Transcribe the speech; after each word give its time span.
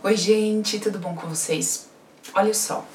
Oi, 0.00 0.16
gente, 0.16 0.78
tudo 0.78 1.00
bom 1.00 1.12
com 1.16 1.26
vocês? 1.26 1.88
Olha 2.32 2.54
só, 2.54 2.86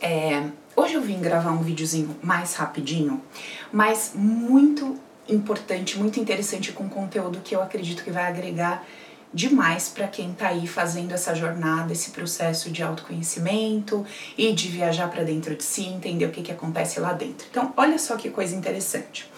é, 0.00 0.42
hoje 0.74 0.94
eu 0.94 1.02
vim 1.02 1.20
gravar 1.20 1.50
um 1.50 1.62
videozinho 1.62 2.16
mais 2.22 2.54
rapidinho, 2.54 3.22
mas 3.70 4.12
muito 4.14 4.98
importante, 5.28 5.98
muito 5.98 6.18
interessante 6.18 6.72
com 6.72 6.88
conteúdo 6.88 7.42
que 7.44 7.54
eu 7.54 7.62
acredito 7.62 8.02
que 8.02 8.10
vai 8.10 8.24
agregar 8.24 8.86
demais 9.34 9.90
para 9.90 10.08
quem 10.08 10.32
tá 10.32 10.48
aí 10.48 10.66
fazendo 10.66 11.12
essa 11.12 11.34
jornada, 11.34 11.92
esse 11.92 12.10
processo 12.10 12.70
de 12.70 12.82
autoconhecimento 12.82 14.06
e 14.38 14.50
de 14.54 14.68
viajar 14.68 15.10
para 15.10 15.24
dentro 15.24 15.54
de 15.54 15.62
si, 15.62 15.84
entender 15.84 16.24
o 16.24 16.30
que, 16.30 16.40
que 16.40 16.52
acontece 16.52 16.98
lá 17.00 17.12
dentro. 17.12 17.46
Então, 17.50 17.74
olha 17.76 17.98
só 17.98 18.16
que 18.16 18.30
coisa 18.30 18.56
interessante. 18.56 19.30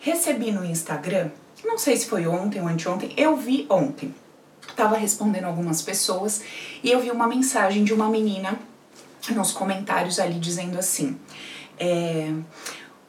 Recebi 0.00 0.52
no 0.52 0.66
Instagram, 0.66 1.30
não 1.64 1.78
sei 1.78 1.96
se 1.96 2.04
foi 2.04 2.26
ontem 2.26 2.60
ou 2.60 2.68
anteontem, 2.68 3.14
eu 3.16 3.38
vi 3.38 3.64
ontem 3.70 4.14
estava 4.76 4.98
respondendo 4.98 5.44
algumas 5.46 5.80
pessoas 5.80 6.42
e 6.84 6.90
eu 6.90 7.00
vi 7.00 7.10
uma 7.10 7.26
mensagem 7.26 7.82
de 7.82 7.94
uma 7.94 8.10
menina 8.10 8.58
nos 9.30 9.50
comentários 9.50 10.20
ali 10.20 10.38
dizendo 10.38 10.78
assim: 10.78 11.18
é, 11.78 12.30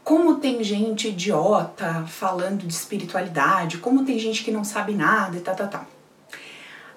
como 0.03 0.35
tem 0.35 0.63
gente 0.63 1.09
idiota 1.09 2.05
falando 2.07 2.65
de 2.65 2.73
espiritualidade, 2.73 3.79
como 3.79 4.05
tem 4.05 4.17
gente 4.17 4.43
que 4.45 4.51
não 4.51 4.63
sabe 4.63 4.93
nada 4.93 5.35
e 5.35 5.41
tal, 5.41 5.55
tal, 5.55 5.67
tal. 5.67 5.85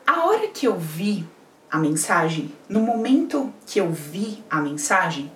A 0.06 0.26
hora 0.26 0.46
que 0.48 0.66
eu 0.66 0.78
vi 0.78 1.26
a 1.68 1.76
mensagem, 1.76 2.52
no 2.68 2.80
momento 2.80 3.52
que 3.66 3.80
eu 3.80 3.90
vi 3.90 4.42
a 4.48 4.60
mensagem, 4.60 5.30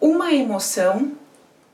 uma 0.00 0.32
emoção 0.32 1.12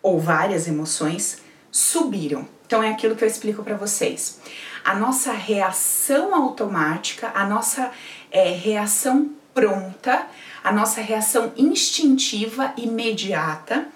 ou 0.02 0.20
várias 0.20 0.69
emoções 0.69 1.38
subiram. 1.70 2.47
Então 2.66 2.83
é 2.83 2.91
aquilo 2.91 3.16
que 3.16 3.24
eu 3.24 3.28
explico 3.28 3.62
para 3.62 3.77
vocês 3.77 4.41
a 4.84 4.95
nossa 4.95 5.32
reação 5.32 6.34
automática, 6.34 7.32
a 7.34 7.45
nossa 7.45 7.91
é, 8.30 8.50
reação 8.50 9.30
pronta, 9.55 10.27
a 10.62 10.72
nossa 10.72 11.00
reação 11.00 11.52
instintiva 11.56 12.72
imediata 12.77 13.86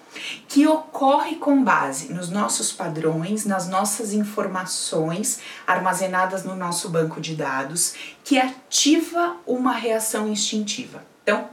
que 0.49 0.67
ocorre 0.67 1.37
com 1.37 1.63
base 1.63 2.13
nos 2.13 2.31
nossos 2.31 2.73
padrões, 2.73 3.45
nas 3.45 3.69
nossas 3.69 4.13
informações 4.13 5.41
armazenadas 5.67 6.45
no 6.45 6.57
nosso 6.57 6.89
banco 6.89 7.21
de 7.21 7.35
dados, 7.35 7.95
que 8.25 8.39
ativa 8.39 9.37
uma 9.47 9.73
reação 9.73 10.29
instintiva. 10.29 11.05
Então, 11.23 11.49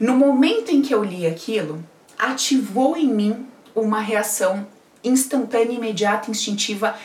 no 0.00 0.16
momento 0.16 0.70
em 0.70 0.80
que 0.80 0.94
eu 0.94 1.04
li 1.04 1.26
aquilo, 1.26 1.84
ativou 2.18 2.96
em 2.96 3.08
mim 3.08 3.46
uma 3.74 4.00
reação 4.00 4.66
instantânea, 5.02 5.74
imediata, 5.74 6.30
instintiva 6.30 6.96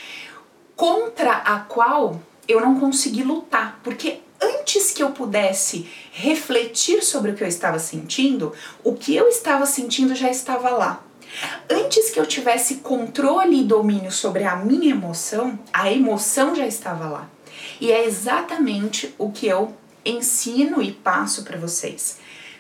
contra 0.80 1.34
a 1.34 1.60
qual 1.60 2.22
eu 2.48 2.62
não 2.62 2.80
consegui 2.80 3.22
lutar, 3.22 3.82
porque 3.84 4.22
antes 4.42 4.94
que 4.94 5.04
eu 5.04 5.12
pudesse 5.12 5.90
refletir 6.14 7.04
sobre 7.04 7.32
o 7.32 7.36
que 7.36 7.44
eu 7.44 7.48
estava 7.50 7.78
sentindo, 7.78 8.54
o 8.82 8.94
que 8.94 9.14
eu 9.14 9.28
estava 9.28 9.66
sentindo 9.66 10.16
já 10.16 10.30
estava 10.30 10.70
lá. 10.70 11.04
Antes 11.70 12.12
que 12.12 12.18
eu 12.18 12.26
tivesse 12.26 12.76
controle 12.76 13.60
e 13.60 13.66
domínio 13.66 14.10
sobre 14.10 14.46
a 14.46 14.56
minha 14.56 14.92
emoção, 14.92 15.60
a 15.74 15.92
emoção 15.92 16.56
já 16.56 16.66
estava 16.66 17.10
lá. 17.10 17.30
E 17.82 17.92
é 17.92 18.06
exatamente 18.06 19.14
o 19.18 19.34
que 19.34 19.48
eu 19.48 19.76
ensino 20.06 20.82
e 20.82 20.94
passo 20.94 21.44
para 21.44 21.58
vocês. 21.58 22.20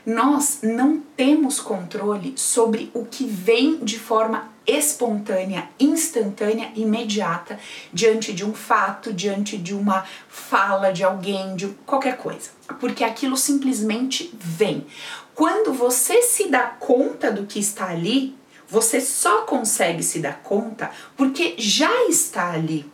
Nós 0.09 0.61
não 0.63 1.03
temos 1.15 1.59
controle 1.59 2.33
sobre 2.35 2.89
o 2.95 3.05
que 3.05 3.27
vem 3.27 3.77
de 3.77 3.99
forma 3.99 4.49
espontânea, 4.65 5.69
instantânea, 5.79 6.71
imediata 6.75 7.59
diante 7.93 8.33
de 8.33 8.43
um 8.43 8.51
fato, 8.51 9.13
diante 9.13 9.55
de 9.55 9.71
uma 9.75 10.03
fala 10.27 10.91
de 10.91 11.03
alguém, 11.03 11.55
de 11.55 11.67
qualquer 11.85 12.17
coisa, 12.17 12.49
porque 12.79 13.03
aquilo 13.03 13.37
simplesmente 13.37 14.33
vem. 14.33 14.87
Quando 15.35 15.71
você 15.73 16.23
se 16.23 16.47
dá 16.47 16.63
conta 16.63 17.31
do 17.31 17.45
que 17.45 17.59
está 17.59 17.89
ali, 17.89 18.35
você 18.67 18.99
só 18.99 19.43
consegue 19.43 20.01
se 20.01 20.17
dar 20.17 20.41
conta 20.41 20.89
porque 21.15 21.53
já 21.59 22.07
está 22.07 22.51
ali. 22.51 22.91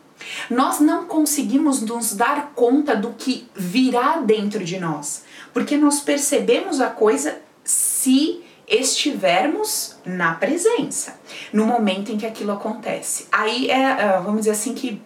Nós 0.50 0.80
não 0.80 1.06
conseguimos 1.06 1.82
nos 1.82 2.16
dar 2.16 2.52
conta 2.56 2.96
do 2.96 3.14
que 3.14 3.48
virá 3.56 4.18
dentro 4.18 4.64
de 4.64 4.80
nós, 4.80 5.24
porque 5.54 5.78
nós 5.78 6.00
percebemos 6.00 6.80
a 6.82 6.88
coisa 6.88 7.40
se 7.64 8.44
estivermos 8.68 9.96
na 10.06 10.34
presença, 10.36 11.20
no 11.54 11.66
momento 11.66 12.12
em 12.12 12.18
que 12.18 12.26
aquilo 12.26 12.52
acontece. 12.52 13.28
Aí 13.32 13.70
é, 13.70 13.82
é, 13.82 14.22
vamos 14.22 14.42
dizer 14.42 14.52
assim, 14.52 14.74
que 14.74 15.02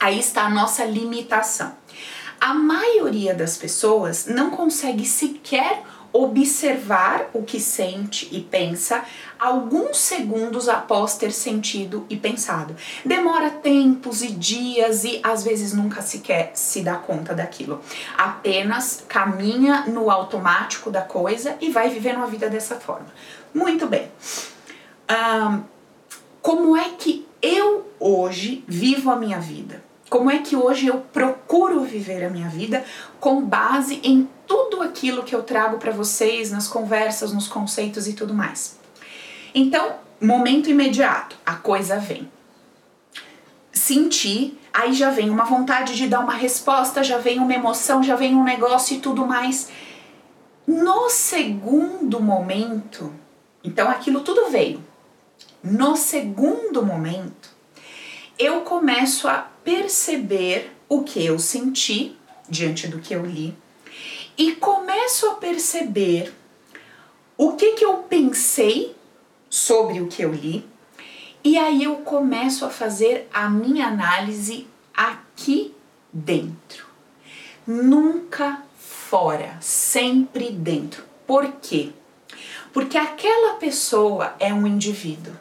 aí 0.00 0.18
está 0.18 0.44
a 0.44 0.50
nossa 0.50 0.84
limitação. 0.84 1.74
A 2.40 2.52
maioria 2.52 3.34
das 3.34 3.56
pessoas 3.56 4.26
não 4.26 4.50
consegue 4.50 5.06
sequer 5.06 5.82
observar 6.14 7.28
o 7.32 7.42
que 7.42 7.58
sente 7.58 8.28
e 8.30 8.40
pensa 8.40 9.04
alguns 9.36 9.98
segundos 9.98 10.68
após 10.68 11.16
ter 11.16 11.32
sentido 11.32 12.06
e 12.08 12.16
pensado. 12.16 12.76
Demora 13.04 13.50
tempos 13.50 14.22
e 14.22 14.28
dias 14.28 15.02
e 15.02 15.20
às 15.24 15.42
vezes 15.42 15.74
nunca 15.74 16.00
sequer 16.00 16.52
se 16.54 16.82
dá 16.82 16.94
conta 16.94 17.34
daquilo. 17.34 17.80
Apenas 18.16 19.04
caminha 19.08 19.86
no 19.88 20.08
automático 20.08 20.88
da 20.88 21.02
coisa 21.02 21.56
e 21.60 21.70
vai 21.70 21.90
vivendo 21.90 22.22
a 22.22 22.26
vida 22.26 22.48
dessa 22.48 22.76
forma. 22.76 23.08
Muito 23.52 23.88
bem. 23.88 24.08
Um, 25.10 25.64
como 26.40 26.76
é 26.76 26.90
que 26.90 27.26
eu 27.42 27.90
hoje 27.98 28.64
vivo 28.68 29.10
a 29.10 29.16
minha 29.16 29.40
vida? 29.40 29.82
Como 30.08 30.30
é 30.30 30.38
que 30.38 30.54
hoje 30.54 30.86
eu 30.86 31.00
procuro 31.12 31.80
viver 31.80 32.24
a 32.24 32.30
minha 32.30 32.48
vida 32.48 32.84
com 33.18 33.42
base 33.42 34.00
em 34.02 34.28
tudo 34.46 34.82
aquilo 34.82 35.22
que 35.22 35.34
eu 35.34 35.42
trago 35.42 35.78
para 35.78 35.92
vocês 35.92 36.50
nas 36.50 36.68
conversas, 36.68 37.32
nos 37.32 37.48
conceitos 37.48 38.06
e 38.06 38.12
tudo 38.12 38.34
mais. 38.34 38.78
Então, 39.54 39.96
momento 40.20 40.70
imediato, 40.70 41.36
a 41.44 41.54
coisa 41.54 41.98
vem. 41.98 42.30
Senti, 43.72 44.56
aí 44.72 44.92
já 44.92 45.10
vem 45.10 45.30
uma 45.30 45.44
vontade 45.44 45.94
de 45.94 46.06
dar 46.06 46.20
uma 46.20 46.34
resposta, 46.34 47.02
já 47.02 47.18
vem 47.18 47.38
uma 47.38 47.54
emoção, 47.54 48.02
já 48.02 48.16
vem 48.16 48.34
um 48.34 48.44
negócio 48.44 48.96
e 48.96 49.00
tudo 49.00 49.26
mais. 49.26 49.70
No 50.66 51.08
segundo 51.10 52.20
momento, 52.20 53.12
então 53.62 53.90
aquilo 53.90 54.20
tudo 54.20 54.50
veio. 54.50 54.82
No 55.62 55.96
segundo 55.96 56.84
momento, 56.84 57.50
eu 58.38 58.60
começo 58.60 59.28
a 59.28 59.48
perceber 59.64 60.70
o 60.88 61.02
que 61.02 61.24
eu 61.24 61.38
senti 61.38 62.16
diante 62.48 62.86
do 62.86 63.00
que 63.00 63.14
eu 63.14 63.24
li 63.24 63.56
e 64.36 64.52
começo 64.56 65.26
a 65.30 65.34
perceber 65.34 66.32
o 67.36 67.52
que, 67.52 67.72
que 67.72 67.84
eu 67.84 67.98
pensei 67.98 68.94
sobre 69.48 70.00
o 70.00 70.08
que 70.08 70.22
eu 70.22 70.32
li, 70.32 70.66
e 71.42 71.56
aí 71.58 71.84
eu 71.84 71.96
começo 71.96 72.64
a 72.64 72.70
fazer 72.70 73.28
a 73.32 73.48
minha 73.48 73.86
análise 73.86 74.66
aqui 74.92 75.74
dentro. 76.12 76.86
Nunca 77.66 78.62
fora, 78.78 79.56
sempre 79.60 80.50
dentro. 80.50 81.04
Por 81.26 81.52
quê? 81.62 81.90
Porque 82.72 82.98
aquela 82.98 83.54
pessoa 83.54 84.34
é 84.38 84.52
um 84.52 84.66
indivíduo. 84.66 85.34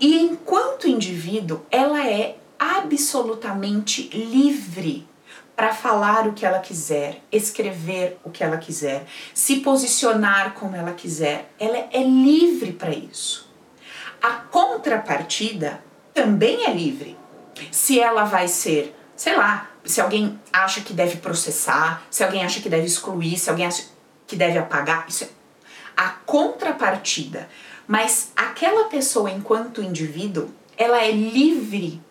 E 0.00 0.18
enquanto 0.18 0.88
indivíduo, 0.88 1.60
ela 1.70 2.06
é 2.06 2.36
absolutamente 2.78 4.08
livre 4.08 5.06
para 5.54 5.72
falar 5.72 6.26
o 6.26 6.32
que 6.32 6.44
ela 6.44 6.58
quiser, 6.58 7.22
escrever 7.32 8.18
o 8.22 8.30
que 8.30 8.44
ela 8.44 8.58
quiser, 8.58 9.06
se 9.32 9.60
posicionar 9.60 10.52
como 10.52 10.76
ela 10.76 10.92
quiser. 10.92 11.50
Ela 11.58 11.88
é 11.92 12.02
livre 12.02 12.72
para 12.72 12.90
isso. 12.90 13.48
A 14.22 14.32
contrapartida 14.32 15.80
também 16.12 16.66
é 16.66 16.72
livre. 16.72 17.16
Se 17.70 17.98
ela 17.98 18.24
vai 18.24 18.48
ser, 18.48 18.94
sei 19.16 19.34
lá, 19.34 19.70
se 19.84 20.00
alguém 20.00 20.38
acha 20.52 20.82
que 20.82 20.92
deve 20.92 21.16
processar, 21.18 22.02
se 22.10 22.22
alguém 22.22 22.44
acha 22.44 22.60
que 22.60 22.68
deve 22.68 22.84
excluir, 22.84 23.38
se 23.38 23.48
alguém 23.48 23.66
acha 23.66 23.84
que 24.26 24.36
deve 24.36 24.58
apagar, 24.58 25.06
isso 25.08 25.24
é 25.24 25.28
a 25.96 26.10
contrapartida. 26.10 27.48
Mas 27.86 28.32
aquela 28.36 28.88
pessoa, 28.88 29.30
enquanto 29.30 29.82
indivíduo, 29.82 30.50
ela 30.76 31.02
é 31.02 31.10
livre 31.10 32.02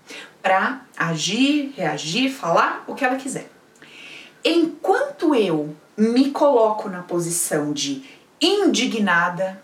para 0.45 0.81
agir, 0.95 1.73
reagir, 1.75 2.31
falar 2.31 2.83
o 2.85 2.93
que 2.93 3.03
ela 3.03 3.15
quiser. 3.15 3.49
Enquanto 4.43 5.33
eu 5.33 5.75
me 5.97 6.29
coloco 6.29 6.87
na 6.87 7.01
posição 7.01 7.73
de 7.73 8.03
indignada, 8.39 9.59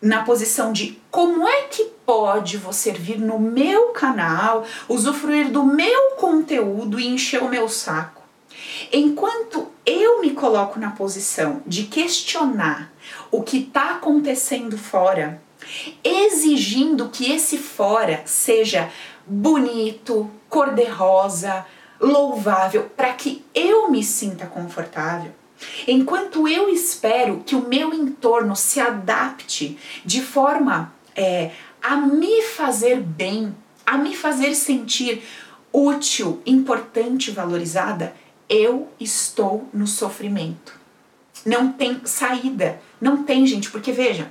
na 0.00 0.22
posição 0.22 0.72
de 0.72 1.02
como 1.10 1.48
é 1.48 1.62
que 1.62 1.86
pode 2.06 2.56
você 2.58 2.92
vir 2.92 3.18
no 3.18 3.40
meu 3.40 3.88
canal, 3.88 4.64
usufruir 4.88 5.50
do 5.50 5.64
meu 5.64 6.12
conteúdo 6.12 7.00
e 7.00 7.08
encher 7.08 7.42
o 7.42 7.48
meu 7.48 7.68
saco. 7.68 8.22
Enquanto 8.92 9.68
eu 9.84 10.20
me 10.20 10.30
coloco 10.30 10.78
na 10.78 10.92
posição 10.92 11.60
de 11.66 11.86
questionar 11.86 12.92
o 13.32 13.42
que 13.42 13.56
está 13.58 13.96
acontecendo 13.96 14.78
fora, 14.78 15.42
exigindo 16.02 17.08
que 17.08 17.32
esse 17.32 17.58
fora 17.58 18.22
seja 18.24 18.90
bonito, 19.26 20.30
cor-de-rosa, 20.48 21.66
louvável, 22.00 22.90
para 22.96 23.12
que 23.12 23.44
eu 23.54 23.90
me 23.90 24.02
sinta 24.02 24.46
confortável. 24.46 25.32
Enquanto 25.86 26.46
eu 26.48 26.68
espero 26.68 27.42
que 27.44 27.54
o 27.54 27.66
meu 27.68 27.94
entorno 27.94 28.54
se 28.54 28.80
adapte 28.80 29.78
de 30.04 30.20
forma 30.20 30.92
é, 31.14 31.52
a 31.82 31.96
me 31.96 32.42
fazer 32.42 33.00
bem, 33.00 33.54
a 33.86 33.96
me 33.96 34.14
fazer 34.14 34.54
sentir 34.54 35.22
útil, 35.72 36.42
importante, 36.46 37.30
valorizada, 37.30 38.14
eu 38.48 38.88
estou 39.00 39.68
no 39.72 39.86
sofrimento. 39.86 40.78
Não 41.44 41.72
tem 41.72 42.00
saída, 42.04 42.80
não 43.00 43.22
tem, 43.22 43.46
gente, 43.46 43.70
porque 43.70 43.92
veja, 43.92 44.30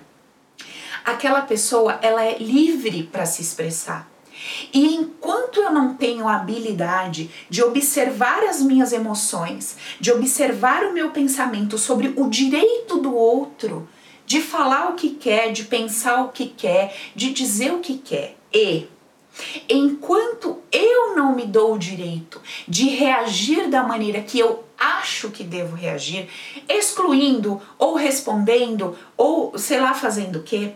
aquela 1.04 1.42
pessoa 1.42 2.00
ela 2.02 2.24
é 2.24 2.38
livre 2.38 3.04
para 3.04 3.26
se 3.26 3.42
expressar. 3.42 4.10
E 4.74 4.96
enquanto 4.96 5.62
eu 5.62 5.72
não 5.72 5.94
tenho 5.94 6.28
a 6.28 6.36
habilidade 6.36 7.30
de 7.50 7.64
observar 7.64 8.44
as 8.44 8.62
minhas 8.62 8.92
emoções, 8.92 9.78
de 10.00 10.12
observar 10.12 10.84
o 10.84 10.94
meu 10.94 11.12
pensamento 11.12 11.78
sobre 11.78 12.14
o 12.18 12.30
direito 12.30 12.98
do 12.98 13.16
outro, 13.16 13.88
de 14.26 14.42
falar 14.42 14.90
o 14.90 14.96
que 14.96 15.12
quer, 15.12 15.52
de 15.52 15.66
pensar 15.66 16.24
o 16.24 16.30
que 16.30 16.48
quer, 16.48 16.96
de 17.16 17.32
dizer 17.32 17.72
o 17.74 17.80
que 17.80 17.98
quer, 17.98 18.36
e 18.54 18.88
enquanto 19.68 20.60
eu 20.72 21.16
não 21.16 21.36
me 21.36 21.46
dou 21.46 21.74
o 21.74 21.80
direito 21.80 22.40
de 22.68 22.90
reagir 22.90 23.68
da 23.68 23.82
maneira 23.84 24.22
que 24.22 24.38
eu 24.38 24.64
acho 24.78 25.32
que 25.32 25.44
devo 25.44 25.76
reagir, 25.76 26.30
excluindo 26.70 27.60
ou 27.80 27.96
respondendo 27.96 28.96
ou 29.18 29.58
sei 29.58 29.80
lá 29.80 29.94
fazendo 29.94 30.38
o 30.38 30.44
que, 30.44 30.74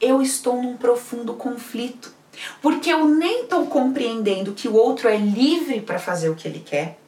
eu 0.00 0.22
estou 0.22 0.62
num 0.62 0.76
profundo 0.76 1.34
conflito 1.34 2.12
porque 2.62 2.90
eu 2.90 3.06
nem 3.06 3.42
estou 3.42 3.66
compreendendo 3.66 4.52
que 4.52 4.68
o 4.68 4.74
outro 4.74 5.08
é 5.08 5.16
livre 5.16 5.80
para 5.80 5.98
fazer 5.98 6.28
o 6.28 6.34
que 6.34 6.46
ele 6.46 6.60
quer, 6.60 6.98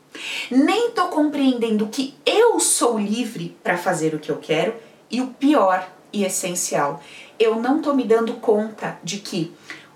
nem 0.50 0.88
estou 0.88 1.08
compreendendo 1.08 1.86
que 1.86 2.14
eu 2.26 2.58
sou 2.58 2.98
livre 2.98 3.56
para 3.62 3.78
fazer 3.78 4.14
o 4.14 4.18
que 4.18 4.30
eu 4.30 4.38
quero, 4.38 4.74
e 5.10 5.20
o 5.20 5.28
pior 5.28 5.88
e 6.12 6.24
essencial, 6.24 7.02
eu 7.38 7.56
não 7.56 7.78
estou 7.78 7.94
me 7.94 8.04
dando 8.04 8.34
conta 8.34 8.98
de 9.02 9.18
que 9.18 9.52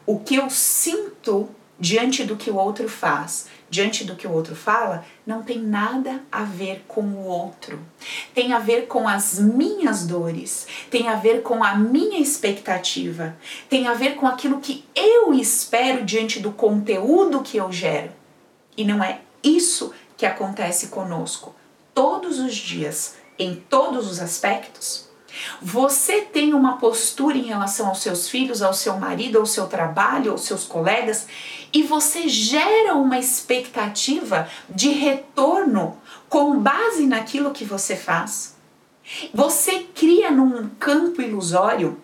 o 0.07 0.19
que 0.19 0.37
eu 0.37 0.51
sinto 0.51 1.49
diante 1.79 2.25
do 2.25 2.37
que 2.37 2.51
o 2.51 2.57
outro 2.57 2.89
faz, 2.89 3.49
diante 3.69 4.05
do 4.05 4.15
que 4.15 4.27
o 4.27 4.33
outro 4.33 4.55
fala, 4.55 5.05
não 5.27 5.43
tem 5.43 5.59
nada 5.59 6.23
a 6.31 6.45
ver 6.45 6.85
com 6.87 7.03
o 7.03 7.25
outro. 7.25 7.81
Tem 8.33 8.53
a 8.53 8.59
ver 8.59 8.87
com 8.87 9.09
as 9.09 9.39
minhas 9.39 10.07
dores, 10.07 10.67
tem 10.91 11.09
a 11.09 11.17
ver 11.17 11.43
com 11.43 11.65
a 11.65 11.75
minha 11.75 12.21
expectativa, 12.21 13.37
tem 13.69 13.89
a 13.89 13.95
ver 13.95 14.15
com 14.15 14.27
aquilo 14.27 14.61
que 14.61 14.85
eu 14.95 15.35
espero 15.35 16.05
diante 16.05 16.39
do 16.39 16.53
conteúdo 16.53 17.43
que 17.43 17.57
eu 17.57 17.73
gero. 17.73 18.13
E 18.77 18.85
não 18.85 19.03
é 19.03 19.21
isso 19.43 19.93
que 20.17 20.27
acontece 20.27 20.89
conosco 20.89 21.55
todos 21.93 22.39
os 22.39 22.55
dias, 22.55 23.17
em 23.39 23.57
todos 23.57 24.11
os 24.11 24.21
aspectos. 24.21 25.09
Você 25.61 26.23
tem 26.23 26.55
uma 26.55 26.79
postura 26.79 27.37
em 27.37 27.43
relação 27.43 27.89
aos 27.89 28.03
seus 28.03 28.29
filhos, 28.29 28.63
ao 28.63 28.75
seu 28.75 28.99
marido, 28.99 29.39
ao 29.39 29.47
seu 29.47 29.67
trabalho, 29.67 30.33
aos 30.33 30.43
seus 30.43 30.65
colegas, 30.65 31.27
e 31.73 31.83
você 31.83 32.29
gera 32.29 32.95
uma 32.95 33.19
expectativa 33.19 34.49
de 34.69 34.91
retorno 34.91 35.99
com 36.29 36.59
base 36.59 37.07
naquilo 37.07 37.53
que 37.53 37.65
você 37.65 37.97
faz. 37.97 38.57
Você 39.33 39.87
cria 39.95 40.31
num 40.31 40.69
campo 40.79 41.21
ilusório 41.21 42.01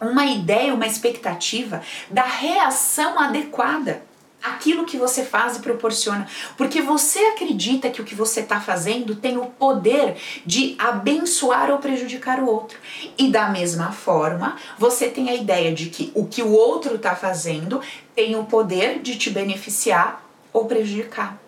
uma 0.00 0.24
ideia, 0.26 0.74
uma 0.74 0.86
expectativa 0.86 1.82
da 2.10 2.24
reação 2.24 3.18
adequada 3.18 4.07
aquilo 4.42 4.84
que 4.84 4.96
você 4.96 5.24
faz 5.24 5.56
e 5.56 5.60
proporciona, 5.60 6.26
porque 6.56 6.80
você 6.80 7.18
acredita 7.18 7.90
que 7.90 8.00
o 8.00 8.04
que 8.04 8.14
você 8.14 8.40
está 8.40 8.60
fazendo 8.60 9.16
tem 9.16 9.36
o 9.36 9.46
poder 9.46 10.16
de 10.46 10.74
abençoar 10.78 11.70
ou 11.70 11.78
prejudicar 11.78 12.40
o 12.40 12.46
outro. 12.46 12.78
E 13.16 13.30
da 13.30 13.48
mesma 13.48 13.92
forma, 13.92 14.56
você 14.78 15.08
tem 15.08 15.28
a 15.28 15.34
ideia 15.34 15.74
de 15.74 15.90
que 15.90 16.12
o 16.14 16.26
que 16.26 16.42
o 16.42 16.52
outro 16.52 16.94
está 16.94 17.16
fazendo 17.16 17.80
tem 18.14 18.36
o 18.36 18.44
poder 18.44 19.00
de 19.00 19.16
te 19.16 19.30
beneficiar 19.30 20.24
ou 20.52 20.66
prejudicar. 20.66 21.38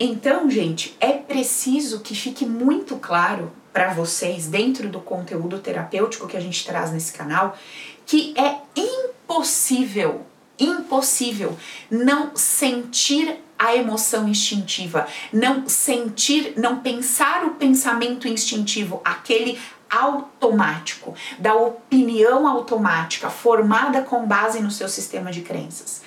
Então, 0.00 0.50
gente, 0.50 0.96
é 0.98 1.12
preciso 1.12 2.00
que 2.00 2.14
fique 2.14 2.44
muito 2.44 2.96
claro 2.96 3.52
para 3.72 3.94
vocês, 3.94 4.46
dentro 4.46 4.88
do 4.88 5.00
conteúdo 5.00 5.58
terapêutico 5.58 6.26
que 6.26 6.36
a 6.36 6.40
gente 6.40 6.66
traz 6.66 6.92
nesse 6.92 7.12
canal, 7.12 7.56
que 8.04 8.34
é 8.36 8.56
impossível 8.76 10.26
impossível 10.64 11.56
não 11.90 12.36
sentir 12.36 13.42
a 13.58 13.76
emoção 13.76 14.28
instintiva, 14.28 15.06
não 15.32 15.68
sentir, 15.68 16.54
não 16.56 16.80
pensar 16.80 17.44
o 17.44 17.54
pensamento 17.54 18.26
instintivo, 18.26 19.00
aquele 19.04 19.58
automático, 19.88 21.14
da 21.38 21.54
opinião 21.54 22.48
automática 22.48 23.28
formada 23.28 24.02
com 24.02 24.26
base 24.26 24.60
no 24.60 24.70
seu 24.70 24.88
sistema 24.88 25.30
de 25.30 25.42
crenças. 25.42 26.02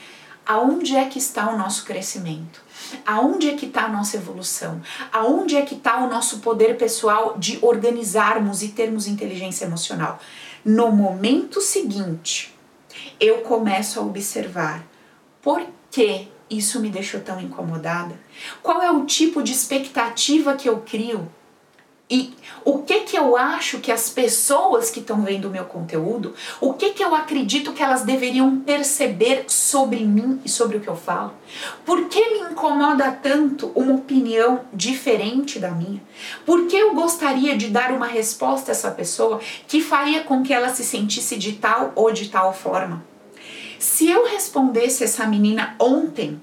Aonde 0.46 0.96
é 0.96 1.06
que 1.06 1.20
está 1.20 1.50
o 1.50 1.58
nosso 1.58 1.86
crescimento? 1.86 2.62
Aonde 3.06 3.50
é 3.50 3.56
que 3.56 3.66
está 3.68 3.86
a 3.86 3.90
nossa 3.90 4.18
evolução? 4.18 4.82
Aonde 5.12 5.56
é 5.56 5.62
que 5.62 5.76
está 5.76 6.04
o 6.04 6.10
nosso 6.10 6.40
poder 6.40 6.78
pessoal 6.78 7.36
de 7.38 7.58
organizarmos 7.62 8.64
e 8.64 8.70
termos 8.70 9.08
inteligência 9.08 9.66
emocional? 9.66 10.20
No 10.64 10.92
momento 10.92 11.62
seguinte, 11.62 12.55
eu 13.20 13.40
começo 13.40 14.00
a 14.00 14.04
observar 14.04 14.86
por 15.42 15.66
que 15.92 16.28
isso 16.50 16.80
me 16.80 16.90
deixou 16.90 17.20
tão 17.22 17.40
incomodada? 17.40 18.20
Qual 18.62 18.82
é 18.82 18.92
o 18.92 19.06
tipo 19.06 19.42
de 19.42 19.52
expectativa 19.52 20.56
que 20.56 20.70
eu 20.70 20.82
crio? 20.82 21.30
E 22.10 22.36
o 22.64 22.84
que 22.84 23.00
que 23.02 23.18
eu 23.18 23.36
acho 23.36 23.80
que 23.80 23.92
as 23.92 24.12
pessoas 24.12 24.92
que 24.92 25.00
estão 25.00 25.24
vendo 25.24 25.48
o 25.48 25.52
meu 25.52 25.66
conteúdo, 25.66 26.36
o 26.62 26.74
que 26.74 26.92
que 26.92 27.04
eu 27.04 27.16
acredito 27.16 27.74
que 27.74 27.82
elas 27.82 28.04
deveriam 28.04 28.60
perceber 28.60 29.46
sobre 29.48 30.06
mim 30.06 30.40
e 30.46 30.50
sobre 30.50 30.78
o 30.78 30.80
que 30.80 30.88
eu 30.88 30.96
falo? 30.96 31.34
Por 31.84 32.06
que 32.06 32.30
me 32.30 32.52
incomoda 32.52 33.12
tanto 33.12 33.72
uma 33.74 33.96
opinião 33.96 34.62
diferente 34.72 35.58
da 35.58 35.72
minha? 35.72 36.02
Por 36.46 36.68
que 36.68 36.76
eu 36.76 36.94
gostaria 36.94 37.58
de 37.58 37.70
dar 37.70 37.92
uma 37.92 38.08
resposta 38.08 38.72
a 38.72 38.74
essa 38.74 38.92
pessoa 38.92 39.40
que 39.68 39.82
faria 39.82 40.24
com 40.24 40.44
que 40.44 40.54
ela 40.54 40.70
se 40.70 40.84
sentisse 40.84 41.38
de 41.38 41.54
tal 41.54 41.92
ou 41.96 42.12
de 42.12 42.30
tal 42.30 42.54
forma? 42.54 43.04
Se 43.80 44.10
eu 44.10 44.28
respondesse 44.28 45.04
essa 45.04 45.26
menina 45.26 45.76
ontem, 45.80 46.40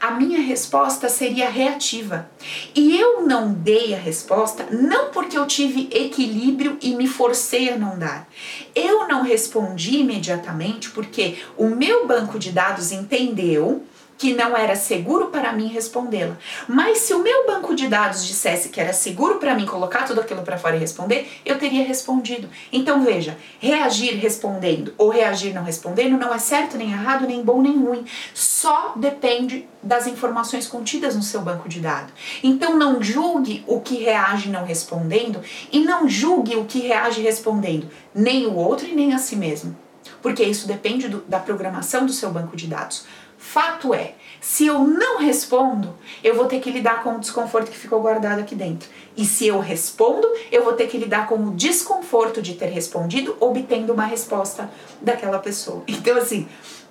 a 0.00 0.10
minha 0.12 0.40
resposta 0.40 1.08
seria 1.08 1.48
reativa. 1.48 2.28
E 2.74 2.98
eu 2.98 3.26
não 3.26 3.52
dei 3.52 3.94
a 3.94 3.98
resposta 3.98 4.66
não 4.70 5.10
porque 5.10 5.36
eu 5.36 5.46
tive 5.46 5.88
equilíbrio 5.92 6.78
e 6.80 6.94
me 6.94 7.06
forcei 7.06 7.70
a 7.70 7.76
não 7.76 7.98
dar. 7.98 8.28
Eu 8.74 9.08
não 9.08 9.22
respondi 9.22 9.98
imediatamente 9.98 10.90
porque 10.90 11.38
o 11.56 11.68
meu 11.68 12.06
banco 12.06 12.38
de 12.38 12.52
dados 12.52 12.92
entendeu 12.92 13.84
que 14.18 14.34
não 14.34 14.56
era 14.56 14.74
seguro 14.74 15.26
para 15.26 15.52
mim 15.52 15.66
respondê-la. 15.66 16.36
Mas 16.68 16.98
se 16.98 17.14
o 17.14 17.22
meu 17.22 17.46
banco 17.46 17.74
de 17.74 17.88
dados 17.88 18.26
dissesse 18.26 18.70
que 18.70 18.80
era 18.80 18.92
seguro 18.92 19.36
para 19.36 19.54
mim 19.54 19.66
colocar 19.66 20.04
tudo 20.04 20.20
aquilo 20.20 20.42
para 20.42 20.58
fora 20.58 20.76
e 20.76 20.78
responder, 20.78 21.28
eu 21.44 21.58
teria 21.58 21.84
respondido. 21.84 22.48
Então 22.72 23.04
veja, 23.04 23.36
reagir 23.58 24.14
respondendo 24.16 24.94
ou 24.96 25.10
reagir 25.10 25.52
não 25.52 25.64
respondendo 25.64 26.18
não 26.18 26.32
é 26.32 26.38
certo 26.38 26.76
nem 26.76 26.90
errado, 26.90 27.26
nem 27.26 27.42
bom 27.42 27.60
nem 27.60 27.78
ruim. 27.78 28.04
Só 28.34 28.94
depende 28.96 29.68
das 29.82 30.06
informações 30.06 30.66
contidas 30.66 31.14
no 31.14 31.22
seu 31.22 31.42
banco 31.42 31.68
de 31.68 31.80
dados. 31.80 32.12
Então 32.42 32.76
não 32.76 33.02
julgue 33.02 33.64
o 33.66 33.80
que 33.80 33.96
reage 33.96 34.48
não 34.48 34.64
respondendo 34.64 35.40
e 35.70 35.80
não 35.80 36.08
julgue 36.08 36.56
o 36.56 36.64
que 36.64 36.80
reage 36.80 37.20
respondendo, 37.20 37.88
nem 38.14 38.46
o 38.46 38.54
outro 38.54 38.86
e 38.86 38.94
nem 38.94 39.12
a 39.12 39.18
si 39.18 39.36
mesmo. 39.36 39.76
Porque 40.22 40.42
isso 40.42 40.66
depende 40.66 41.08
do, 41.08 41.20
da 41.22 41.38
programação 41.38 42.06
do 42.06 42.12
seu 42.12 42.30
banco 42.30 42.56
de 42.56 42.66
dados. 42.66 43.04
Fato 43.52 43.94
é, 43.94 44.14
se 44.40 44.66
eu 44.66 44.80
não 44.80 45.18
respondo, 45.18 45.94
eu 46.22 46.34
vou 46.34 46.46
ter 46.46 46.58
que 46.58 46.68
lidar 46.68 47.04
com 47.04 47.14
o 47.14 47.20
desconforto 47.20 47.70
que 47.70 47.78
ficou 47.78 48.00
guardado 48.02 48.40
aqui 48.40 48.56
dentro. 48.56 48.88
E 49.16 49.24
se 49.24 49.46
eu 49.46 49.60
respondo, 49.60 50.26
eu 50.50 50.64
vou 50.64 50.72
ter 50.72 50.88
que 50.88 50.98
lidar 50.98 51.28
com 51.28 51.36
o 51.36 51.54
desconforto 51.54 52.42
de 52.42 52.54
ter 52.54 52.66
respondido, 52.66 53.36
obtendo 53.38 53.92
uma 53.92 54.04
resposta 54.04 54.68
daquela 55.00 55.38
pessoa. 55.38 55.84
Então, 55.88 56.18
assim, 56.18 56.46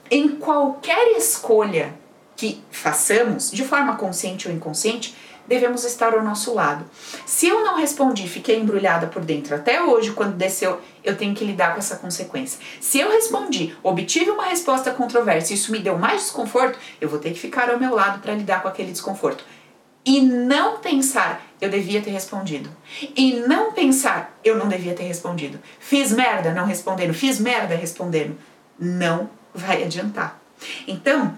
em 0.10 0.30
qualquer 0.30 1.18
escolha 1.18 1.94
que 2.38 2.64
façamos, 2.72 3.52
de 3.52 3.64
forma 3.64 3.98
consciente 3.98 4.48
ou 4.48 4.54
inconsciente, 4.54 5.16
devemos 5.48 5.84
estar 5.84 6.14
ao 6.14 6.24
nosso 6.24 6.54
lado. 6.54 6.86
Se 7.26 7.48
eu 7.48 7.64
não 7.64 7.78
respondi, 7.78 8.28
fiquei 8.28 8.60
embrulhada 8.60 9.08
por 9.08 9.24
dentro 9.24 9.56
até 9.56 9.82
hoje, 9.82 10.12
quando 10.12 10.36
desceu, 10.36 10.80
eu 11.04 11.16
tenho 11.16 11.36
que 11.36 11.46
lidar 11.46 11.74
com 11.74 11.80
essa 11.80 11.98
consequência. 11.98 12.60
Se 12.80 13.00
eu 13.00 13.12
respondi, 13.12 13.76
obtive 13.84 14.32
uma 14.32 14.46
resposta 14.46 14.92
controversa 14.92 15.54
e 15.54 15.56
isso 15.56 15.72
me 15.72 15.80
deu 15.80 15.98
mais 15.98 16.24
desconforto, 16.24 16.78
eu 17.00 17.10
vou 17.10 17.20
ter 17.20 17.32
que 17.32 17.40
ficar 17.40 17.70
ao 17.70 17.80
meu 17.80 17.94
lado 17.94 18.20
para 18.20 18.34
lidar 18.34 18.62
com 18.62 18.68
aquele 18.68 18.92
desconforto. 18.92 19.44
E 20.06 20.22
não 20.22 20.78
pensar, 20.78 21.44
eu 21.60 21.68
devia 21.68 22.00
ter 22.00 22.12
respondido. 22.12 22.70
E 23.16 23.34
não 23.48 23.72
pensar, 23.72 24.38
eu 24.44 24.56
não 24.56 24.68
devia 24.68 24.94
ter 24.94 25.04
respondido. 25.04 25.60
Fiz 25.80 26.12
merda 26.12 26.54
não 26.54 26.66
respondendo, 26.66 27.14
fiz 27.14 27.40
merda 27.40 27.74
respondendo. 27.76 28.38
Não 28.78 29.30
vai 29.54 29.84
adiantar. 29.84 30.40
Então, 30.88 31.36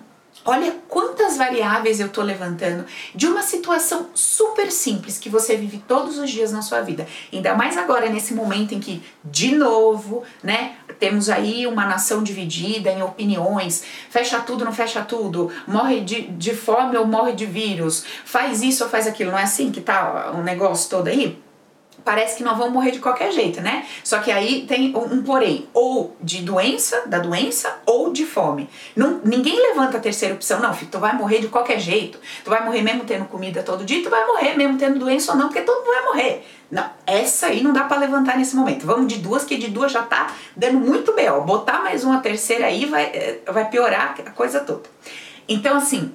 Olha 0.50 0.77
quantas 0.88 1.36
variáveis 1.36 2.00
eu 2.00 2.08
tô 2.08 2.22
levantando 2.22 2.86
de 3.13 3.27
uma 3.27 3.42
situação 3.42 4.08
super 4.13 4.72
simples 4.72 5.18
que 5.18 5.27
você 5.27 5.58
vive 5.58 5.84
todos 5.86 6.18
os 6.18 6.30
dias 6.30 6.54
na 6.54 6.62
sua 6.62 6.80
vida. 6.80 7.06
Ainda 7.34 7.54
mais 7.54 7.75
agora 7.75 8.10
nesse 8.10 8.34
momento 8.34 8.74
em 8.74 8.80
que, 8.80 9.04
de 9.25 9.54
novo, 9.54 10.24
né, 10.42 10.77
temos 11.00 11.30
aí 11.30 11.68
uma 11.68 11.86
nação 11.86 12.24
dividida 12.24 12.89
em 12.89 13.01
opiniões, 13.01 13.84
fecha 14.10 14.39
tudo, 14.39 14.63
não 14.63 14.72
fecha 14.72 15.01
tudo, 15.01 15.51
morre 15.68 16.00
de, 16.00 16.22
de 16.30 16.56
fome 16.56 16.96
ou 16.96 17.06
morre 17.06 17.34
de 17.34 17.46
vírus, 17.46 18.06
faz 18.24 18.63
isso 18.63 18.86
ou 18.86 18.89
faz 18.89 19.06
aquilo. 19.06 19.32
Não 19.32 19.39
é 19.39 19.44
assim 19.44 19.70
que 19.70 19.82
tá 19.82 20.32
o 20.34 20.42
negócio 20.42 20.89
todo 20.89 21.10
aí? 21.10 21.38
Parece 22.04 22.38
que 22.38 22.44
nós 22.44 22.58
vamos 22.58 22.74
morrer 22.74 22.92
de 22.92 23.00
qualquer 23.00 23.32
jeito, 23.32 23.62
né? 23.62 23.86
Só 24.04 24.20
que 24.20 24.32
aí 24.32 24.66
tem 24.66 24.96
um, 24.96 25.22
porém, 25.24 25.68
ou 25.74 26.16
de 26.22 26.42
doença, 26.42 27.04
da 27.06 27.20
doença, 27.20 27.80
ou 27.86 28.12
de 28.13 28.25
fome. 28.25 28.70
Não, 28.96 29.20
ninguém 29.24 29.60
levanta 29.60 29.98
a 29.98 30.00
terceira 30.00 30.34
opção, 30.34 30.60
não, 30.60 30.74
filho, 30.74 30.92
tu 30.92 31.00
vai 31.00 31.13
morrer 31.16 31.39
de 31.39 31.48
qualquer 31.48 31.80
jeito, 31.80 32.20
tu 32.44 32.50
vai 32.50 32.63
morrer 32.63 32.82
mesmo 32.82 33.04
tendo 33.04 33.25
comida 33.25 33.62
todo 33.62 33.84
dia, 33.84 34.01
tu 34.01 34.10
vai 34.10 34.25
morrer 34.25 34.56
mesmo 34.56 34.77
tendo 34.77 35.00
doença 35.00 35.32
ou 35.32 35.38
não, 35.38 35.48
porque 35.48 35.62
todo 35.62 35.84
mundo 35.84 35.94
vai 35.94 36.04
morrer. 36.06 36.48
Não, 36.70 36.89
essa 37.06 37.48
aí 37.48 37.63
não 37.63 37.72
dá 37.72 37.86
para 37.86 37.98
levantar 37.98 38.38
nesse 38.38 38.56
momento. 38.56 38.86
Vamos 38.86 39.08
de 39.08 39.20
duas, 39.20 39.46
que 39.46 39.56
de 39.58 39.70
duas 39.70 39.92
já 39.92 40.04
tá 40.04 40.34
dando 40.56 40.80
muito 40.80 41.13
ó. 41.32 41.39
Botar 41.39 41.82
mais 41.82 42.04
uma 42.04 42.20
terceira 42.20 42.66
aí 42.66 42.86
vai, 42.86 43.04
eh, 43.04 43.39
vai 43.48 43.70
piorar 43.70 44.16
a 44.25 44.32
coisa 44.32 44.60
toda. 44.60 44.84
Então, 45.48 45.77
assim, 45.77 46.12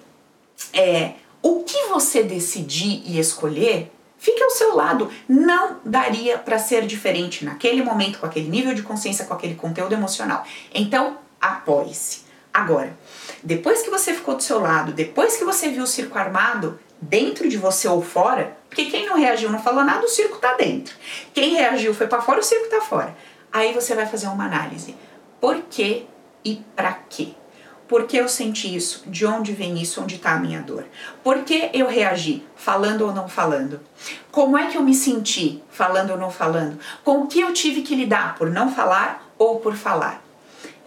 é, 0.74 1.12
o 1.42 1.62
que 1.64 1.86
você 1.86 2.22
decidir 2.22 3.02
e 3.06 3.18
escolher 3.18 3.90
Fique 4.22 4.40
ao 4.40 4.50
seu 4.50 4.76
lado. 4.76 5.10
Não 5.28 5.80
daria 5.84 6.38
para 6.38 6.56
ser 6.56 6.86
diferente 6.86 7.44
naquele 7.44 7.82
momento, 7.82 8.20
com 8.20 8.26
aquele 8.26 8.48
nível 8.48 8.72
de 8.72 8.80
consciência, 8.80 9.24
com 9.24 9.34
aquele 9.34 9.56
conteúdo 9.56 9.94
emocional. 9.94 10.46
Então, 10.72 11.18
apoie-se. 11.40 12.20
Agora, 12.54 12.96
depois 13.42 13.82
que 13.82 13.90
você 13.90 14.14
ficou 14.14 14.36
do 14.36 14.42
seu 14.42 14.60
lado, 14.60 14.92
depois 14.92 15.36
que 15.36 15.44
você 15.44 15.70
viu 15.70 15.82
o 15.82 15.88
circo 15.88 16.16
armado, 16.16 16.78
dentro 17.00 17.48
de 17.48 17.56
você 17.56 17.88
ou 17.88 18.00
fora, 18.00 18.56
porque 18.68 18.84
quem 18.84 19.06
não 19.06 19.16
reagiu 19.16 19.50
não 19.50 19.60
falou 19.60 19.82
nada, 19.82 20.06
o 20.06 20.08
circo 20.08 20.38
tá 20.38 20.54
dentro. 20.54 20.94
Quem 21.34 21.56
reagiu 21.56 21.92
foi 21.92 22.06
para 22.06 22.22
fora, 22.22 22.38
o 22.38 22.44
circo 22.44 22.70
tá 22.70 22.80
fora. 22.80 23.16
Aí 23.52 23.72
você 23.72 23.92
vai 23.92 24.06
fazer 24.06 24.28
uma 24.28 24.44
análise. 24.44 24.94
Por 25.40 25.62
quê 25.68 26.06
e 26.44 26.62
para 26.76 26.92
quê? 26.92 27.34
Por 27.92 28.06
que 28.06 28.16
eu 28.16 28.26
senti 28.26 28.74
isso? 28.74 29.02
De 29.06 29.26
onde 29.26 29.52
vem 29.52 29.78
isso? 29.78 30.00
Onde 30.00 30.14
está 30.14 30.32
a 30.32 30.38
minha 30.38 30.62
dor? 30.62 30.86
Por 31.22 31.42
que 31.42 31.68
eu 31.74 31.86
reagi, 31.86 32.42
falando 32.56 33.02
ou 33.02 33.12
não 33.12 33.28
falando? 33.28 33.80
Como 34.30 34.56
é 34.56 34.68
que 34.68 34.78
eu 34.78 34.82
me 34.82 34.94
senti, 34.94 35.62
falando 35.68 36.12
ou 36.12 36.16
não 36.16 36.30
falando? 36.30 36.78
Com 37.04 37.20
o 37.20 37.26
que 37.26 37.38
eu 37.38 37.52
tive 37.52 37.82
que 37.82 37.94
lidar, 37.94 38.34
por 38.36 38.48
não 38.48 38.74
falar 38.74 39.30
ou 39.36 39.60
por 39.60 39.74
falar? 39.74 40.24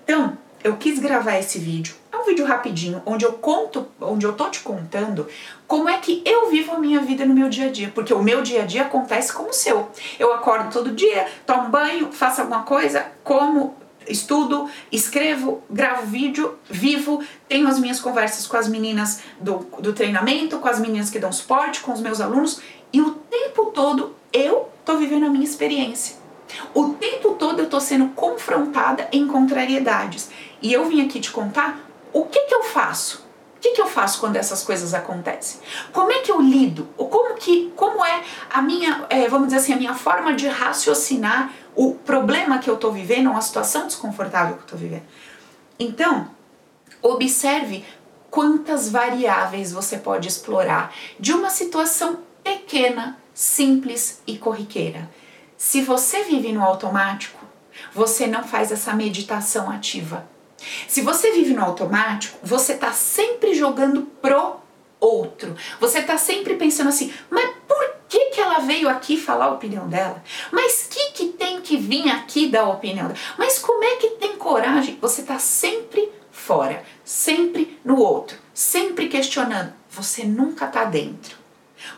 Então, 0.04 0.36
eu 0.64 0.78
quis 0.78 0.98
gravar 0.98 1.38
esse 1.38 1.60
vídeo. 1.60 1.94
É 2.12 2.18
um 2.18 2.26
vídeo 2.26 2.44
rapidinho, 2.44 3.04
onde 3.06 3.24
eu 3.24 3.34
conto, 3.34 3.88
onde 4.02 4.26
eu 4.26 4.34
tô 4.34 4.50
te 4.50 4.62
contando 4.62 5.28
como 5.68 5.88
é 5.88 6.00
que 6.00 6.24
eu 6.26 6.50
vivo 6.50 6.72
a 6.72 6.80
minha 6.80 7.02
vida 7.02 7.24
no 7.24 7.36
meu 7.36 7.50
dia 7.50 7.68
a 7.68 7.72
dia, 7.72 7.92
porque 7.94 8.16
o 8.16 8.24
meu 8.24 8.42
dia 8.42 8.64
a 8.64 8.66
dia 8.66 8.82
acontece 8.82 9.32
como 9.32 9.50
o 9.50 9.54
seu. 9.54 9.92
Eu 10.18 10.34
acordo 10.34 10.72
todo 10.72 10.90
dia, 10.90 11.28
tomo 11.46 11.70
banho, 11.70 12.12
faço 12.12 12.42
alguma 12.42 12.64
coisa, 12.64 13.06
como 13.24 13.85
estudo, 14.08 14.70
escrevo, 14.92 15.64
gravo 15.70 16.06
vídeo, 16.06 16.58
vivo, 16.70 17.24
tenho 17.48 17.68
as 17.68 17.80
minhas 17.80 18.00
conversas 18.00 18.48
com 18.48 18.58
as 18.58 18.68
meninas 18.68 19.22
do, 19.40 19.68
do 19.80 19.94
treinamento, 19.94 20.60
com 20.60 20.68
as 20.68 20.80
meninas 20.80 21.10
que 21.10 21.20
dão 21.20 21.32
suporte, 21.32 21.82
com 21.82 21.92
os 21.94 22.02
meus 22.02 22.22
alunos, 22.22 22.62
e 22.92 23.02
o 23.02 23.12
tempo 23.12 23.68
todo 23.68 24.16
eu 24.32 24.70
tô 24.84 24.98
vivendo 24.98 25.26
a 25.26 25.30
minha 25.30 25.44
experiência. 25.44 26.16
O 26.74 26.90
tempo 26.90 27.34
todo 27.34 27.60
eu 27.60 27.70
tô 27.70 27.80
sendo 27.80 28.10
confrontada 28.10 29.08
em 29.12 29.28
contrariedades. 29.28 30.30
E 30.62 30.72
eu 30.72 30.86
vim 30.86 31.06
aqui 31.06 31.20
te 31.20 31.32
contar 31.32 31.80
o 32.14 32.26
que 32.26 32.40
que 32.42 32.56
eu 32.56 32.64
faço. 32.64 33.25
Que, 33.66 33.72
que 33.72 33.82
eu 33.82 33.88
faço 33.88 34.20
quando 34.20 34.36
essas 34.36 34.64
coisas 34.64 34.94
acontecem? 34.94 35.60
Como 35.92 36.12
é 36.12 36.20
que 36.20 36.32
eu 36.32 36.40
lido? 36.40 36.84
Como 36.96 37.34
que, 37.34 37.74
como 37.76 38.06
é 38.06 38.24
a 38.48 38.62
minha, 38.62 39.08
é, 39.10 39.28
vamos 39.28 39.48
dizer 39.48 39.58
assim, 39.58 39.74
a 39.74 39.76
minha 39.76 39.96
forma 39.96 40.36
de 40.36 40.48
raciocinar 40.48 41.52
o 41.76 41.96
problema 41.96 42.60
que 42.60 42.70
eu 42.70 42.76
estou 42.76 42.92
vivendo, 42.92 43.32
uma 43.32 43.42
situação 43.42 43.88
desconfortável 43.88 44.54
que 44.54 44.60
eu 44.60 44.66
estou 44.66 44.78
vivendo. 44.78 45.02
Então, 45.80 46.30
observe 47.02 47.84
quantas 48.30 48.88
variáveis 48.88 49.72
você 49.72 49.98
pode 49.98 50.28
explorar 50.28 50.94
de 51.20 51.34
uma 51.34 51.50
situação 51.50 52.20
pequena, 52.44 53.18
simples 53.34 54.22
e 54.28 54.38
corriqueira. 54.38 55.10
Se 55.58 55.82
você 55.82 56.22
vive 56.22 56.52
no 56.52 56.64
automático, 56.64 57.44
você 57.92 58.28
não 58.28 58.44
faz 58.44 58.72
essa 58.72 58.94
meditação 58.94 59.72
ativa. 59.72 60.35
Se 60.96 61.02
você 61.02 61.34
vive 61.34 61.54
no 61.54 61.62
automático, 61.62 62.40
você 62.42 62.72
está 62.72 62.94
sempre 62.94 63.54
jogando 63.54 64.04
pro 64.22 64.56
outro. 64.98 65.54
Você 65.78 66.00
está 66.00 66.18
sempre 66.18 66.56
pensando 66.56 66.88
assim, 66.88 67.14
mas 67.30 67.50
por 67.68 67.96
que, 68.08 68.28
que 68.28 68.40
ela 68.40 68.60
veio 68.60 68.88
aqui 68.88 69.18
falar 69.18 69.48
a 69.48 69.54
opinião 69.54 69.90
dela? 69.90 70.24
Mas 70.54 70.88
que 70.90 71.12
que 71.12 71.26
tem 71.34 71.60
que 71.60 71.76
vir 71.76 72.10
aqui 72.10 72.48
dar 72.48 72.62
a 72.62 72.70
opinião 72.70 73.08
dela? 73.08 73.20
Mas 73.38 73.60
como 73.60 73.84
é 73.84 73.98
que 73.98 74.12
tem 74.12 74.38
coragem? 74.38 74.98
Você 75.02 75.20
está 75.20 75.38
sempre 75.38 76.10
fora, 76.32 76.82
sempre 77.04 77.78
no 77.84 78.00
outro, 78.00 78.38
sempre 78.54 79.10
questionando. 79.10 79.74
Você 79.90 80.24
nunca 80.24 80.64
está 80.66 80.86
dentro. 80.86 81.36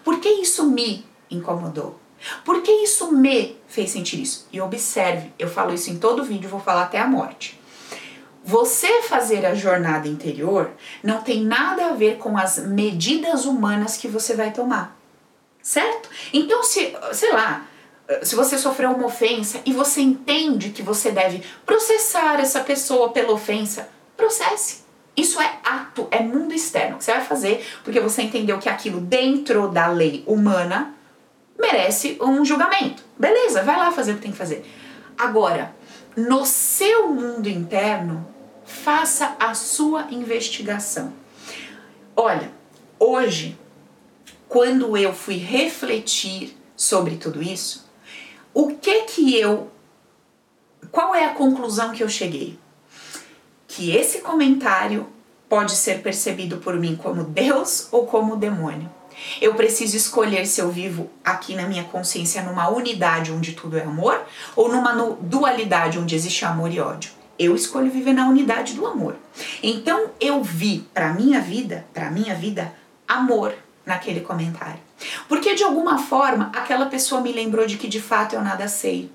Por 0.04 0.20
que 0.20 0.28
isso 0.28 0.66
me 0.66 1.06
incomodou? 1.30 2.00
Por 2.44 2.64
que 2.64 2.72
isso 2.72 3.12
me 3.12 3.58
fez 3.68 3.92
sentir 3.92 4.20
isso? 4.20 4.48
E 4.52 4.60
observe, 4.60 5.32
eu 5.38 5.48
falo 5.48 5.72
isso 5.72 5.92
em 5.92 6.00
todo 6.00 6.24
vídeo, 6.24 6.50
vou 6.50 6.60
falar 6.60 6.82
até 6.82 7.00
a 7.00 7.06
morte. 7.06 7.60
Você 8.48 9.02
fazer 9.04 9.46
a 9.46 9.54
jornada 9.54 10.08
interior 10.08 10.72
não 11.04 11.22
tem 11.22 11.44
nada 11.44 11.88
a 11.88 11.94
ver 11.94 12.18
com 12.18 12.38
as 12.38 12.58
medidas 12.58 13.46
humanas 13.46 13.98
que 13.98 14.08
você 14.08 14.36
vai 14.36 14.52
tomar 14.52 14.98
certo? 15.68 16.10
Então, 16.32 16.64
se, 16.64 16.96
sei 17.12 17.34
lá, 17.34 17.66
se 18.24 18.36
você 18.36 18.58
sofreu 18.58 18.92
uma 18.92 19.06
ofensa 19.06 19.60
e 19.66 19.74
você 19.74 20.00
entende 20.00 20.70
que 20.70 20.82
você 20.82 21.12
deve 21.12 21.44
processar 21.66 22.40
essa 22.40 22.62
pessoa 22.62 23.10
pela 23.10 23.34
ofensa, 23.34 23.90
processe. 24.16 24.86
Isso 25.16 25.42
é 25.42 25.60
ato, 25.66 26.08
é 26.10 26.22
mundo 26.22 26.54
externo 26.54 26.98
que 26.98 27.04
você 27.04 27.12
vai 27.12 27.26
fazer 27.26 27.66
porque 27.84 28.00
você 28.00 28.22
entendeu 28.22 28.60
que 28.60 28.70
aquilo 28.70 29.02
dentro 29.02 29.68
da 29.68 29.88
lei 29.88 30.24
humana 30.26 30.94
merece 31.60 32.18
um 32.22 32.46
julgamento. 32.46 33.04
Beleza, 33.20 33.62
vai 33.64 33.78
lá 33.78 33.92
fazer 33.92 34.14
o 34.14 34.16
que 34.16 34.22
tem 34.22 34.32
que 34.32 34.38
fazer. 34.38 34.66
Agora, 35.18 35.76
no 36.16 36.46
seu 36.46 37.10
mundo 37.10 37.50
interno, 37.50 38.26
faça 38.88 39.36
a 39.38 39.54
sua 39.54 40.08
investigação. 40.12 41.12
Olha, 42.16 42.50
hoje 42.98 43.60
quando 44.48 44.96
eu 44.96 45.14
fui 45.14 45.36
refletir 45.36 46.58
sobre 46.74 47.18
tudo 47.18 47.44
isso, 47.44 47.86
o 48.54 48.78
que 48.78 49.02
que 49.02 49.38
eu 49.38 49.70
qual 50.90 51.14
é 51.14 51.26
a 51.26 51.34
conclusão 51.34 51.92
que 51.92 52.02
eu 52.02 52.08
cheguei? 52.08 52.58
Que 53.68 53.92
esse 53.92 54.22
comentário 54.22 55.06
pode 55.50 55.74
ser 55.74 56.02
percebido 56.02 56.60
por 56.60 56.78
mim 56.78 56.96
como 56.96 57.26
Deus 57.26 57.90
ou 57.92 58.08
como 58.08 58.38
demônio. 58.38 58.90
Eu 59.42 59.54
preciso 59.56 59.98
escolher 59.98 60.48
se 60.48 60.62
eu 60.62 60.72
vivo 60.72 61.10
aqui 61.26 61.56
na 61.56 61.68
minha 61.68 61.84
consciência 61.84 62.42
numa 62.42 62.70
unidade 62.70 63.34
onde 63.34 63.52
tudo 63.52 63.78
é 63.78 63.84
amor 63.84 64.26
ou 64.56 64.72
numa 64.72 64.94
dualidade 65.20 66.00
onde 66.00 66.16
existe 66.16 66.46
amor 66.46 66.72
e 66.72 66.80
ódio. 66.80 67.17
Eu 67.38 67.56
escolho 67.56 67.92
viver 67.92 68.14
na 68.14 68.28
unidade 68.28 68.74
do 68.74 68.86
amor. 68.86 69.16
Então 69.62 70.12
eu 70.20 70.44
vi 70.44 70.88
para 70.94 71.14
minha 71.14 71.40
vida, 71.40 71.86
para 71.94 72.10
minha 72.10 72.34
vida, 72.34 72.74
amor 73.08 73.54
naquele 73.86 74.22
comentário. 74.22 74.80
Porque 75.28 75.56
de 75.56 75.64
alguma 75.64 75.98
forma 76.00 76.52
aquela 76.56 76.88
pessoa 76.88 77.22
me 77.22 77.32
lembrou 77.32 77.66
de 77.66 77.78
que 77.78 77.88
de 77.88 78.02
fato 78.02 78.34
eu 78.34 78.42
nada 78.42 78.68
sei. 78.68 79.12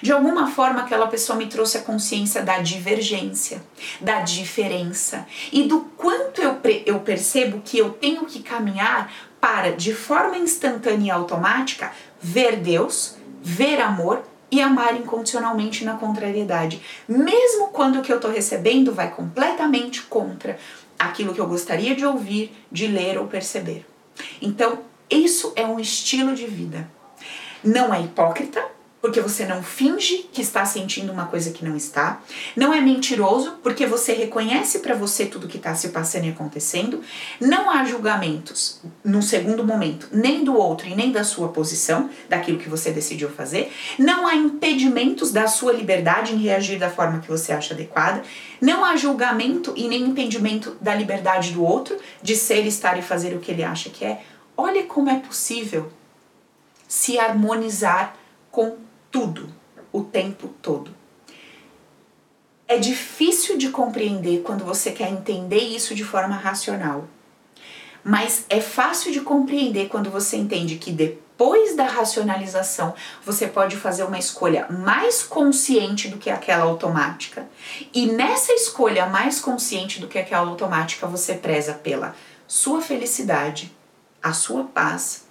De 0.00 0.12
alguma 0.12 0.50
forma 0.50 0.80
aquela 0.80 1.08
pessoa 1.08 1.36
me 1.36 1.46
trouxe 1.46 1.78
a 1.78 1.82
consciência 1.82 2.42
da 2.42 2.58
divergência, 2.58 3.62
da 4.00 4.20
diferença 4.20 5.26
e 5.52 5.64
do 5.64 5.80
quanto 5.96 6.40
eu, 6.40 6.58
eu 6.86 7.00
percebo 7.00 7.60
que 7.64 7.78
eu 7.78 7.90
tenho 7.90 8.24
que 8.24 8.40
caminhar 8.40 9.12
para, 9.40 9.72
de 9.72 9.92
forma 9.92 10.38
instantânea 10.38 11.08
e 11.08 11.10
automática, 11.10 11.92
ver 12.20 12.56
Deus, 12.56 13.16
ver 13.42 13.80
amor 13.80 14.22
e 14.54 14.60
amar 14.60 14.94
incondicionalmente 14.94 15.84
na 15.84 15.96
contrariedade, 15.96 16.80
mesmo 17.08 17.68
quando 17.68 17.98
o 17.98 18.02
que 18.02 18.12
eu 18.12 18.16
estou 18.16 18.30
recebendo 18.30 18.94
vai 18.94 19.10
completamente 19.10 20.02
contra 20.02 20.56
aquilo 20.96 21.34
que 21.34 21.40
eu 21.40 21.48
gostaria 21.48 21.96
de 21.96 22.06
ouvir, 22.06 22.54
de 22.70 22.86
ler 22.86 23.18
ou 23.18 23.26
perceber. 23.26 23.84
Então, 24.40 24.78
isso 25.10 25.52
é 25.56 25.66
um 25.66 25.80
estilo 25.80 26.36
de 26.36 26.46
vida. 26.46 26.88
Não 27.64 27.92
é 27.92 28.00
hipócrita, 28.00 28.64
porque 29.04 29.20
você 29.20 29.44
não 29.44 29.62
finge 29.62 30.30
que 30.32 30.40
está 30.40 30.64
sentindo 30.64 31.12
uma 31.12 31.26
coisa 31.26 31.50
que 31.50 31.62
não 31.62 31.76
está. 31.76 32.22
Não 32.56 32.72
é 32.72 32.80
mentiroso, 32.80 33.58
porque 33.62 33.84
você 33.84 34.14
reconhece 34.14 34.78
para 34.78 34.94
você 34.94 35.26
tudo 35.26 35.46
que 35.46 35.58
está 35.58 35.74
se 35.74 35.90
passando 35.90 36.24
e 36.24 36.30
acontecendo. 36.30 37.02
Não 37.38 37.68
há 37.68 37.84
julgamentos 37.84 38.80
no 39.04 39.20
segundo 39.20 39.62
momento, 39.62 40.08
nem 40.10 40.42
do 40.42 40.56
outro 40.56 40.88
e 40.88 40.94
nem 40.94 41.12
da 41.12 41.22
sua 41.22 41.48
posição, 41.48 42.08
daquilo 42.30 42.56
que 42.56 42.66
você 42.66 42.92
decidiu 42.92 43.28
fazer. 43.28 43.70
Não 43.98 44.26
há 44.26 44.36
impedimentos 44.36 45.30
da 45.30 45.46
sua 45.48 45.74
liberdade 45.74 46.32
em 46.32 46.38
reagir 46.38 46.78
da 46.78 46.88
forma 46.88 47.20
que 47.20 47.28
você 47.28 47.52
acha 47.52 47.74
adequada. 47.74 48.22
Não 48.58 48.82
há 48.86 48.96
julgamento 48.96 49.74
e 49.76 49.86
nem 49.86 50.02
impedimento 50.02 50.78
da 50.80 50.94
liberdade 50.94 51.52
do 51.52 51.62
outro 51.62 51.94
de 52.22 52.34
ser, 52.34 52.66
estar 52.66 52.98
e 52.98 53.02
fazer 53.02 53.36
o 53.36 53.38
que 53.38 53.52
ele 53.52 53.64
acha 53.64 53.90
que 53.90 54.02
é. 54.02 54.22
Olha 54.56 54.82
como 54.84 55.10
é 55.10 55.18
possível 55.18 55.92
se 56.88 57.18
harmonizar 57.18 58.16
com 58.50 58.78
tudo, 59.14 59.48
o 59.92 60.02
tempo 60.02 60.48
todo. 60.60 60.92
É 62.66 62.76
difícil 62.78 63.56
de 63.56 63.68
compreender 63.68 64.42
quando 64.42 64.64
você 64.64 64.90
quer 64.90 65.08
entender 65.08 65.60
isso 65.60 65.94
de 65.94 66.02
forma 66.02 66.34
racional, 66.34 67.06
mas 68.02 68.44
é 68.48 68.60
fácil 68.60 69.12
de 69.12 69.20
compreender 69.20 69.88
quando 69.88 70.10
você 70.10 70.36
entende 70.36 70.78
que 70.78 70.90
depois 70.90 71.76
da 71.76 71.86
racionalização 71.86 72.92
você 73.24 73.46
pode 73.46 73.76
fazer 73.76 74.02
uma 74.02 74.18
escolha 74.18 74.66
mais 74.68 75.22
consciente 75.22 76.08
do 76.08 76.18
que 76.18 76.28
aquela 76.28 76.64
automática, 76.64 77.48
e 77.94 78.06
nessa 78.06 78.52
escolha 78.52 79.06
mais 79.06 79.40
consciente 79.40 80.00
do 80.00 80.08
que 80.08 80.18
aquela 80.18 80.48
automática 80.48 81.06
você 81.06 81.34
preza 81.34 81.72
pela 81.72 82.16
sua 82.48 82.80
felicidade, 82.80 83.72
a 84.20 84.32
sua 84.32 84.64
paz 84.64 85.28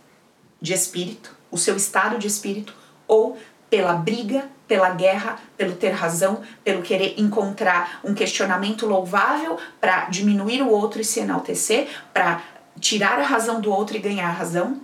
de 0.62 0.72
espírito, 0.72 1.36
o 1.52 1.58
seu 1.58 1.76
estado 1.76 2.18
de 2.18 2.28
espírito 2.28 2.74
ou 3.06 3.38
pela 3.74 3.94
briga, 3.94 4.46
pela 4.68 4.92
guerra, 4.92 5.40
pelo 5.58 5.74
ter 5.74 5.90
razão, 5.90 6.44
pelo 6.64 6.84
querer 6.84 7.16
encontrar 7.18 8.02
um 8.04 8.14
questionamento 8.14 8.86
louvável 8.86 9.58
para 9.82 10.06
diminuir 10.10 10.62
o 10.62 10.70
outro 10.70 11.02
e 11.02 11.04
se 11.04 11.22
enaltecer, 11.22 11.88
para 12.14 12.40
tirar 12.80 13.18
a 13.18 13.24
razão 13.24 13.60
do 13.60 13.72
outro 13.72 13.98
e 13.98 14.00
ganhar 14.00 14.28
a 14.28 14.32
razão. 14.32 14.80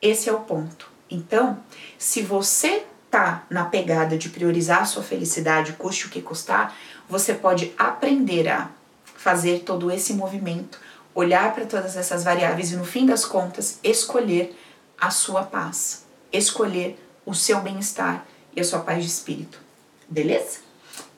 Esse 0.00 0.28
é 0.28 0.32
o 0.32 0.38
ponto. 0.38 0.88
Então, 1.10 1.58
se 1.98 2.22
você 2.22 2.84
tá 3.10 3.42
na 3.50 3.64
pegada 3.64 4.16
de 4.16 4.28
priorizar 4.28 4.82
a 4.82 4.84
sua 4.84 5.02
felicidade, 5.02 5.72
custe 5.72 6.06
o 6.06 6.10
que 6.10 6.22
custar, 6.22 6.72
você 7.08 7.34
pode 7.34 7.74
aprender 7.76 8.48
a 8.48 8.68
fazer 9.04 9.64
todo 9.64 9.90
esse 9.90 10.14
movimento, 10.14 10.78
olhar 11.12 11.52
para 11.52 11.66
todas 11.66 11.96
essas 11.96 12.22
variáveis 12.22 12.70
e 12.70 12.76
no 12.76 12.84
fim 12.84 13.06
das 13.06 13.24
contas 13.24 13.80
escolher 13.82 14.56
a 14.96 15.10
sua 15.10 15.42
paz, 15.42 16.06
escolher 16.32 16.96
o 17.24 17.34
seu 17.34 17.60
bem-estar 17.60 18.26
e 18.54 18.60
a 18.60 18.64
sua 18.64 18.80
paz 18.80 19.04
de 19.04 19.10
espírito. 19.10 19.58
Beleza? 20.08 20.58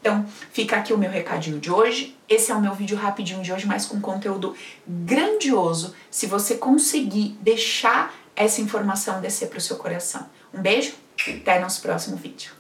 Então, 0.01 0.27
fica 0.51 0.77
aqui 0.77 0.93
o 0.93 0.99
meu 0.99 1.11
recadinho 1.11 1.61
de 1.61 1.71
hoje. 1.71 2.17
Esse 2.29 2.51
é 2.51 2.55
o 2.55 2.61
meu 2.61 2.75
vídeo 2.75 2.97
rapidinho 2.97 3.41
de 3.43 3.53
hoje, 3.53 3.67
mas 3.67 3.87
com 3.87 4.01
conteúdo 4.01 4.55
grandioso. 4.87 5.95
Se 6.11 6.27
você 6.27 6.57
conseguir 6.57 7.37
deixar 7.41 8.13
essa 8.35 8.61
informação 8.61 9.21
descer 9.21 9.49
para 9.49 9.59
o 9.59 9.61
seu 9.61 9.77
coração. 9.77 10.27
Um 10.53 10.61
beijo, 10.61 10.95
até 11.41 11.61
nosso 11.61 11.81
próximo 11.81 12.17
vídeo. 12.17 12.53